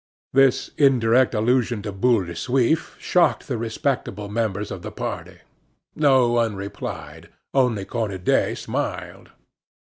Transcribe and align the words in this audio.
This 0.33 0.71
indirect 0.79 1.35
allusion 1.35 1.83
to 1.83 1.91
Boule 1.91 2.25
de 2.25 2.33
Suif 2.33 2.97
shocked 2.99 3.47
the 3.47 3.55
respectable 3.59 4.29
members 4.29 4.71
of 4.71 4.81
the 4.81 4.91
party. 4.91 5.41
No 5.95 6.31
one 6.31 6.55
replied; 6.55 7.29
only 7.53 7.85
Cornudet 7.85 8.57
smiled. 8.57 9.29